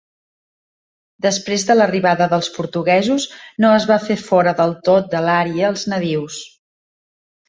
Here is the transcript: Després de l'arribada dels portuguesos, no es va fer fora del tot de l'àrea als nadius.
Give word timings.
Després 1.25 1.65
de 1.67 1.75
l'arribada 1.75 2.27
dels 2.31 2.49
portuguesos, 2.57 3.27
no 3.65 3.73
es 3.81 3.85
va 3.91 3.99
fer 4.09 4.17
fora 4.25 4.55
del 4.63 4.73
tot 4.89 5.13
de 5.13 5.21
l'àrea 5.27 5.69
als 5.73 5.85
nadius. 5.93 6.41